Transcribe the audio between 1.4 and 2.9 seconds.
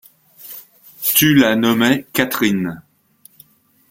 nommais Catherine.